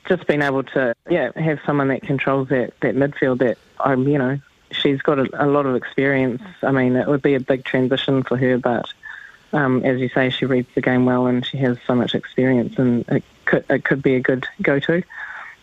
just 0.08 0.28
being 0.28 0.42
able 0.42 0.64
to 0.64 0.96
yeah 1.10 1.32
have 1.36 1.60
someone 1.66 1.90
that 1.90 2.02
controls 2.02 2.50
that 2.50 2.74
that 2.82 2.96
midfield 2.96 3.40
that 3.40 3.58
I'm 3.80 4.08
you 4.08 4.18
know 4.18 4.40
she's 4.72 5.02
got 5.02 5.20
a, 5.20 5.46
a 5.46 5.48
lot 5.48 5.66
of 5.66 5.76
experience. 5.76 6.42
I 6.62 6.72
mean 6.72 6.96
it 6.96 7.08
would 7.08 7.22
be 7.22 7.36
a 7.36 7.40
big 7.40 7.64
transition 7.64 8.24
for 8.24 8.38
her, 8.38 8.58
but 8.58 8.88
um, 9.54 9.84
as 9.84 10.00
you 10.00 10.10
say, 10.10 10.30
she 10.30 10.46
reads 10.46 10.68
the 10.76 10.82
game 10.82 11.06
well 11.06 11.26
and 11.28 11.46
she 11.46 11.58
has 11.58 11.78
so 11.88 11.96
much 11.96 12.16
experience, 12.16 12.78
and 12.78 13.06
it 13.08 13.24
could 13.46 13.66
it 13.70 13.84
could 13.86 14.04
be 14.04 14.16
a 14.16 14.20
good 14.20 14.46
go 14.62 14.80
to. 14.80 15.04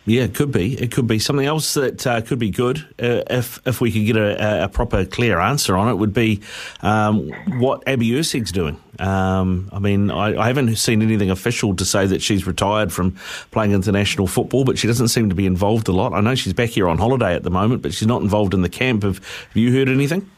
Yeah, 0.07 0.25
it 0.25 0.35
could 0.35 0.53
be. 0.53 0.79
It 0.79 0.93
could 0.93 1.07
be 1.07 1.19
something 1.19 1.47
else 1.47 1.75
that 1.75 2.07
uh, 2.07 2.21
could 2.21 2.39
be 2.39 2.51
good 2.51 2.79
uh, 3.03 3.23
if 3.31 3.59
if 3.67 3.81
we 3.81 3.91
could 3.91 4.05
get 4.05 4.17
a, 4.17 4.65
a, 4.65 4.69
proper, 4.69 5.07
clear 5.07 5.41
answer 5.41 5.77
on 5.77 5.89
it. 5.89 5.95
Would 5.95 6.13
be 6.13 6.43
um, 6.83 7.31
what 7.59 7.83
Abby 7.87 8.11
Erceg's 8.11 8.53
doing. 8.53 8.79
Um, 8.99 9.71
I 9.73 9.79
mean, 9.79 10.11
I, 10.11 10.39
I, 10.39 10.47
haven't 10.47 10.77
seen 10.77 11.01
anything 11.01 11.31
official 11.31 11.75
to 11.77 11.85
say 11.87 12.07
that 12.07 12.21
she's 12.21 12.47
retired 12.47 12.93
from 12.93 13.17
playing 13.51 13.73
international 13.73 14.27
football, 14.27 14.65
but 14.65 14.79
she 14.79 14.87
doesn't 14.87 15.09
seem 15.09 15.31
to 15.31 15.35
be 15.35 15.47
involved 15.47 15.89
a 15.89 15.93
lot. 15.93 16.13
I 16.13 16.21
know 16.21 16.35
she's 16.35 16.53
back 16.53 16.71
here 16.71 16.87
on 16.87 16.99
holiday 16.99 17.35
at 17.35 17.43
the 17.43 17.51
moment, 17.51 17.83
but 17.83 17.95
she's 17.95 18.07
not 18.07 18.21
involved 18.21 18.53
in 18.53 18.61
the 18.61 18.69
camp. 18.69 19.03
Have, 19.05 19.19
have 19.19 19.57
you 19.57 19.73
heard 19.73 19.89
anything? 19.89 20.31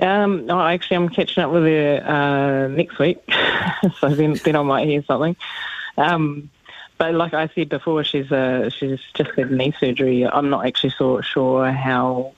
Um, 0.00 0.44
no, 0.46 0.60
actually, 0.60 0.96
I'm 0.96 1.08
catching 1.08 1.42
up 1.42 1.52
with 1.52 1.62
her 1.62 2.02
uh, 2.04 2.68
next 2.68 2.98
week, 2.98 3.22
so 4.00 4.08
then, 4.08 4.34
then 4.44 4.56
I 4.56 4.62
might 4.62 4.88
hear 4.88 5.04
something. 5.04 5.36
Um, 5.96 6.50
but 6.98 7.14
like 7.14 7.34
I 7.34 7.48
said 7.48 7.68
before, 7.68 8.04
she's 8.04 8.30
uh, 8.30 8.70
she's 8.70 9.00
just 9.14 9.30
had 9.32 9.50
knee 9.50 9.74
surgery. 9.78 10.26
I'm 10.26 10.50
not 10.50 10.66
actually 10.66 10.90
so 10.90 11.20
sure 11.20 11.70
how 11.70 12.32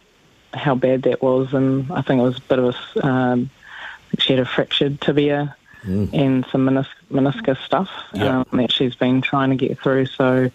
how 0.55 0.75
bad 0.75 1.03
that 1.03 1.23
was, 1.23 1.53
and 1.53 1.91
I 1.93 2.03
think 2.03 2.21
it 2.21 2.25
was 2.25 2.39
a 2.39 2.43
bit 2.43 2.59
of 2.59 2.77
a 2.97 3.07
um, 3.07 3.51
she 4.19 4.33
had 4.33 4.41
a 4.41 4.47
fractured 4.47 5.01
tibia 5.01 5.55
mm. 5.85 6.09
and 6.13 6.47
some 6.47 6.67
menis- 6.67 6.87
meniscus 7.11 7.59
stuff 7.65 7.91
yeah. 8.15 8.39
um, 8.39 8.47
that 8.53 8.73
she's 8.73 8.95
been 8.95 9.21
trying 9.21 9.51
to 9.51 9.57
get 9.57 9.79
through. 9.81 10.07
So 10.07 10.51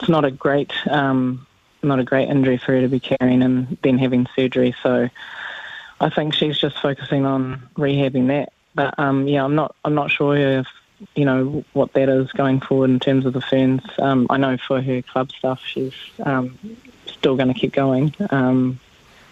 it's 0.00 0.08
not 0.08 0.24
a 0.24 0.30
great 0.30 0.72
um, 0.88 1.46
not 1.82 1.98
a 1.98 2.04
great 2.04 2.28
injury 2.28 2.58
for 2.58 2.72
her 2.72 2.80
to 2.80 2.88
be 2.88 3.00
carrying 3.00 3.42
and 3.42 3.76
then 3.82 3.98
having 3.98 4.26
surgery. 4.34 4.74
So 4.82 5.08
I 6.00 6.10
think 6.10 6.34
she's 6.34 6.58
just 6.58 6.78
focusing 6.80 7.26
on 7.26 7.68
rehabbing 7.76 8.28
that. 8.28 8.52
But 8.74 8.98
um, 8.98 9.28
yeah, 9.28 9.44
I'm 9.44 9.54
not 9.54 9.74
I'm 9.84 9.94
not 9.94 10.10
sure 10.10 10.36
if 10.36 10.66
you 11.14 11.24
know 11.24 11.64
what 11.72 11.92
that 11.94 12.08
is 12.08 12.32
going 12.32 12.60
forward 12.60 12.90
in 12.90 13.00
terms 13.00 13.26
of 13.26 13.32
the 13.32 13.40
ferns. 13.40 13.82
Um, 13.98 14.26
I 14.30 14.36
know 14.36 14.56
for 14.56 14.80
her 14.80 15.02
club 15.02 15.30
stuff, 15.32 15.60
she's 15.64 15.94
um, 16.24 16.58
still 17.06 17.36
going 17.36 17.52
to 17.52 17.58
keep 17.58 17.72
going. 17.72 18.14
Um, 18.30 18.80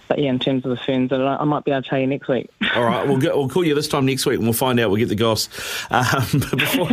but 0.09 0.19
yeah, 0.19 0.31
in 0.31 0.39
terms 0.39 0.65
of 0.65 0.71
the 0.71 0.77
ferns, 0.77 1.13
I 1.13 1.45
might 1.45 1.65
be 1.65 1.71
able 1.71 1.83
to 1.83 1.89
tell 1.89 1.99
you 1.99 2.07
next 2.07 2.29
week. 2.29 2.51
All 2.75 2.85
right, 2.85 3.07
we'll, 3.07 3.19
get, 3.19 3.37
we'll 3.37 3.49
call 3.49 3.65
you 3.65 3.75
this 3.75 3.89
time 3.89 4.07
next 4.07 4.27
week 4.27 4.37
and 4.37 4.45
we'll 4.45 4.53
find 4.53 4.79
out. 4.81 4.91
We'll 4.91 4.99
get 4.99 5.09
the 5.09 5.15
goss. 5.15 5.49
Um, 5.91 6.41
before, 6.57 6.89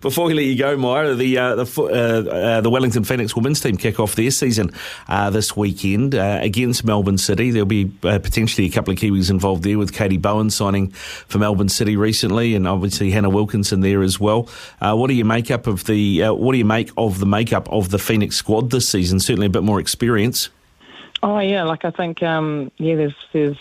before 0.00 0.26
we 0.26 0.34
let 0.34 0.44
you 0.44 0.56
go, 0.56 0.76
Maia, 0.76 1.14
the 1.14 1.38
uh, 1.38 1.54
the, 1.56 1.82
uh, 1.82 2.30
uh, 2.30 2.60
the 2.60 2.70
Wellington 2.70 3.04
Phoenix 3.04 3.34
women's 3.34 3.60
team 3.60 3.76
kick 3.76 3.98
off 3.98 4.14
their 4.14 4.30
season 4.30 4.72
uh, 5.08 5.30
this 5.30 5.56
weekend 5.56 6.14
uh, 6.14 6.38
against 6.40 6.84
Melbourne 6.84 7.18
City. 7.18 7.50
There'll 7.50 7.66
be 7.66 7.90
uh, 8.02 8.18
potentially 8.18 8.66
a 8.66 8.70
couple 8.70 8.92
of 8.92 8.98
Kiwis 8.98 9.30
involved 9.30 9.62
there 9.62 9.78
with 9.78 9.92
Katie 9.92 10.18
Bowen 10.18 10.50
signing 10.50 10.90
for 10.90 11.38
Melbourne 11.38 11.68
City 11.68 11.96
recently, 11.96 12.54
and 12.54 12.66
obviously 12.66 13.10
Hannah 13.10 13.30
Wilkinson 13.30 13.80
there 13.80 14.02
as 14.02 14.20
well. 14.20 14.48
what 14.80 15.08
do 15.08 15.14
you 15.14 15.24
make 15.24 15.50
up 15.50 15.66
of 15.66 15.84
the 15.84 16.28
What 16.28 16.52
do 16.52 16.58
you 16.58 16.64
make 16.64 16.90
of 16.96 17.18
the 17.18 17.26
makeup 17.26 17.68
of 17.70 17.90
the 17.90 17.98
Phoenix 17.98 18.36
squad 18.36 18.70
this 18.70 18.88
season? 18.88 19.20
Certainly 19.20 19.46
a 19.46 19.50
bit 19.50 19.62
more 19.62 19.80
experience. 19.80 20.50
Oh 21.22 21.38
yeah, 21.38 21.62
like 21.62 21.84
I 21.84 21.90
think 21.90 22.22
um, 22.22 22.70
yeah, 22.78 22.96
there's 22.96 23.14
there's 23.32 23.58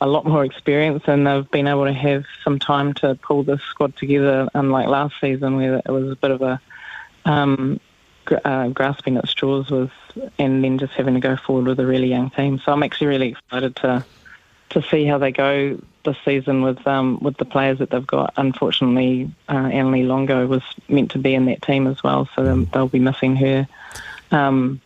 a 0.00 0.06
lot 0.06 0.24
more 0.24 0.44
experience 0.44 1.02
and 1.06 1.26
they've 1.26 1.50
been 1.50 1.66
able 1.66 1.84
to 1.84 1.92
have 1.92 2.24
some 2.42 2.58
time 2.58 2.94
to 2.94 3.16
pull 3.16 3.42
this 3.42 3.60
squad 3.62 3.96
together. 3.96 4.48
Unlike 4.54 4.88
last 4.88 5.14
season 5.20 5.56
where 5.56 5.82
it 5.84 5.90
was 5.90 6.10
a 6.10 6.16
bit 6.16 6.30
of 6.30 6.42
a 6.42 6.60
um, 7.24 7.80
gr- 8.24 8.36
uh, 8.44 8.68
grasping 8.68 9.16
at 9.16 9.28
straws 9.28 9.70
with, 9.70 9.90
and 10.38 10.64
then 10.64 10.78
just 10.78 10.94
having 10.94 11.14
to 11.14 11.20
go 11.20 11.36
forward 11.36 11.66
with 11.66 11.80
a 11.80 11.86
really 11.86 12.08
young 12.08 12.30
team. 12.30 12.58
So 12.58 12.72
I'm 12.72 12.82
actually 12.82 13.08
really 13.08 13.28
excited 13.30 13.76
to 13.76 14.04
to 14.70 14.82
see 14.82 15.04
how 15.04 15.18
they 15.18 15.32
go 15.32 15.80
this 16.04 16.16
season 16.24 16.62
with 16.62 16.86
um, 16.86 17.18
with 17.20 17.36
the 17.36 17.44
players 17.44 17.78
that 17.78 17.90
they've 17.90 18.06
got. 18.06 18.32
Unfortunately, 18.36 19.30
uh, 19.48 19.54
Annalie 19.54 20.06
Longo 20.06 20.46
was 20.46 20.62
meant 20.88 21.10
to 21.10 21.18
be 21.18 21.34
in 21.34 21.46
that 21.46 21.62
team 21.62 21.86
as 21.86 22.02
well, 22.02 22.28
so 22.36 22.64
they'll 22.72 22.88
be 22.88 23.00
missing 23.00 23.36
her. 23.36 23.68
Um, 24.30 24.80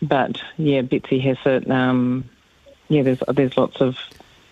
but 0.00 0.40
yeah, 0.56 0.82
Betsy 0.82 1.18
Hassett. 1.18 1.70
Um, 1.70 2.28
yeah, 2.88 3.02
there's 3.02 3.22
there's 3.28 3.56
lots 3.56 3.80
of 3.80 3.96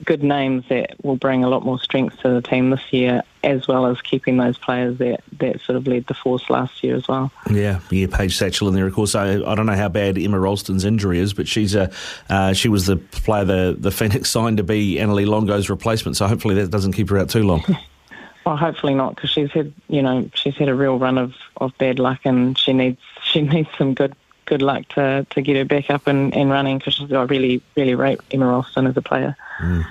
good 0.04 0.22
names 0.22 0.64
that 0.68 0.94
will 1.02 1.16
bring 1.16 1.42
a 1.42 1.48
lot 1.48 1.64
more 1.64 1.78
strength 1.80 2.18
to 2.20 2.28
the 2.28 2.42
team 2.42 2.70
this 2.70 2.92
year, 2.92 3.22
as 3.42 3.66
well 3.66 3.86
as 3.86 4.00
keeping 4.02 4.36
those 4.36 4.58
players 4.58 4.98
that, 4.98 5.22
that 5.38 5.60
sort 5.62 5.76
of 5.76 5.86
led 5.86 6.06
the 6.06 6.14
force 6.14 6.48
last 6.50 6.84
year 6.84 6.96
as 6.96 7.08
well. 7.08 7.30
Yeah, 7.50 7.80
yeah, 7.90 8.06
Paige 8.10 8.38
Satchell 8.38 8.68
in 8.68 8.74
there, 8.74 8.86
of 8.86 8.94
course. 8.94 9.14
I, 9.14 9.34
I 9.34 9.54
don't 9.54 9.66
know 9.66 9.76
how 9.76 9.88
bad 9.88 10.18
Emma 10.18 10.38
Rolston's 10.38 10.84
injury 10.84 11.18
is, 11.18 11.32
but 11.32 11.48
she's 11.48 11.74
a 11.74 11.90
uh, 12.28 12.52
she 12.52 12.68
was 12.68 12.86
the 12.86 12.96
player 12.96 13.44
the 13.44 13.76
the 13.78 13.90
Phoenix 13.90 14.30
signed 14.30 14.58
to 14.58 14.64
be 14.64 14.96
Annalie 14.96 15.26
Longo's 15.26 15.70
replacement. 15.70 16.16
So 16.16 16.26
hopefully 16.26 16.56
that 16.56 16.70
doesn't 16.70 16.92
keep 16.92 17.08
her 17.10 17.18
out 17.18 17.30
too 17.30 17.42
long. 17.42 17.64
well, 18.46 18.56
hopefully 18.56 18.94
not, 18.94 19.16
because 19.16 19.30
she's 19.30 19.50
had 19.52 19.72
you 19.88 20.02
know 20.02 20.28
she's 20.34 20.56
had 20.56 20.68
a 20.68 20.74
real 20.74 20.98
run 20.98 21.16
of, 21.18 21.34
of 21.56 21.76
bad 21.78 21.98
luck, 21.98 22.20
and 22.24 22.58
she 22.58 22.72
needs 22.72 23.00
she 23.22 23.40
needs 23.42 23.68
some 23.78 23.94
good 23.94 24.14
good 24.46 24.62
luck 24.62 24.88
to, 24.90 25.26
to 25.30 25.42
get 25.42 25.56
her 25.56 25.64
back 25.64 25.90
up 25.90 26.06
and, 26.06 26.34
and 26.34 26.50
running 26.50 26.78
because 26.78 27.00
I 27.12 27.22
really, 27.24 27.60
really 27.76 27.94
rate 27.94 28.20
Emma 28.30 28.46
Rolston 28.46 28.86
as 28.86 28.96
a 28.96 29.02
player. 29.02 29.36
Mm. 29.60 29.84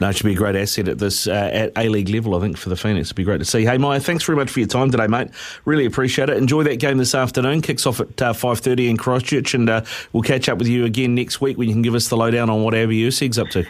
No, 0.00 0.10
should 0.12 0.24
be 0.24 0.32
a 0.32 0.36
great 0.36 0.56
asset 0.56 0.88
at 0.88 0.98
this 0.98 1.26
uh, 1.26 1.50
at 1.52 1.72
A 1.76 1.88
League 1.88 2.08
level. 2.08 2.34
I 2.34 2.40
think 2.40 2.56
for 2.56 2.68
the 2.68 2.76
Phoenix, 2.76 3.08
it'd 3.08 3.16
be 3.16 3.24
great 3.24 3.38
to 3.38 3.44
see. 3.44 3.64
Hey, 3.64 3.78
Maia, 3.78 4.00
thanks 4.00 4.24
very 4.24 4.36
much 4.36 4.50
for 4.50 4.60
your 4.60 4.68
time 4.68 4.90
today, 4.90 5.06
mate. 5.06 5.28
Really 5.64 5.84
appreciate 5.84 6.28
it. 6.28 6.36
Enjoy 6.36 6.62
that 6.62 6.80
game 6.80 6.98
this 6.98 7.14
afternoon. 7.14 7.60
Kicks 7.60 7.86
off 7.86 8.00
at 8.00 8.22
uh, 8.22 8.32
five 8.32 8.60
thirty 8.60 8.88
in 8.88 8.96
Christchurch, 8.96 9.54
and 9.54 9.68
uh, 9.68 9.84
we'll 10.12 10.22
catch 10.22 10.48
up 10.48 10.58
with 10.58 10.68
you 10.68 10.84
again 10.84 11.14
next 11.14 11.40
week 11.40 11.58
when 11.58 11.68
you 11.68 11.74
can 11.74 11.82
give 11.82 11.94
us 11.94 12.08
the 12.08 12.16
lowdown 12.16 12.48
on 12.48 12.62
what 12.62 12.74
Abby 12.74 13.02
Erceg's 13.02 13.38
up 13.38 13.48
to. 13.50 13.66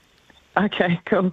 okay, 0.56 1.00
cool. 1.06 1.32